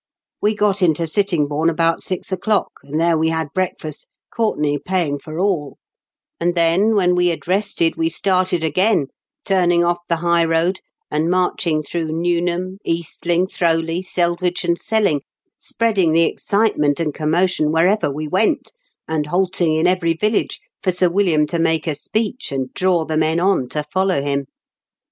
[0.41, 5.37] We got into Sittingbourne about six o'clock, and there we had breakfast, Courtenay paying for
[5.37, 5.77] all;
[6.39, 9.09] and then, when we had rested, we started again,
[9.45, 10.79] turning off the high road,
[11.11, 15.21] and marching through Newnham, Eastling, Throwley, Seldwich, and Selling,
[15.59, 18.71] spreading the excitement and commotion wherever we went,
[19.07, 23.17] and halting in every village for Sir William to make a speech and draw the
[23.17, 24.47] men on to follow him.